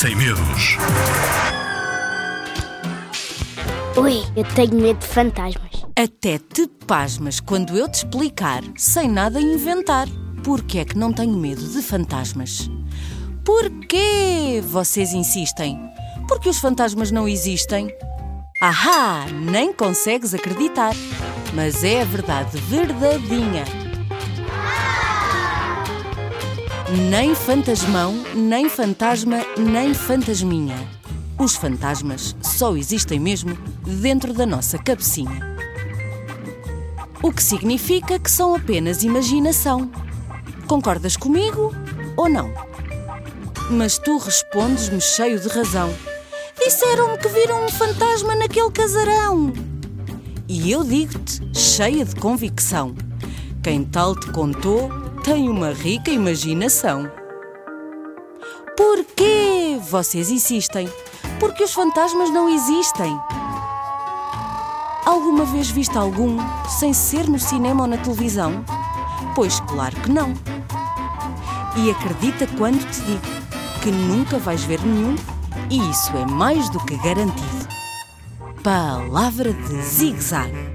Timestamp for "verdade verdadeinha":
22.06-23.89